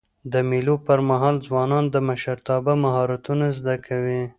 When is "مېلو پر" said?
0.49-0.99